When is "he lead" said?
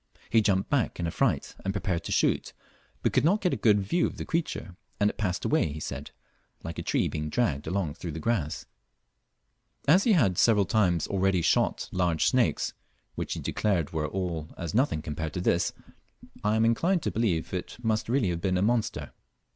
10.03-10.39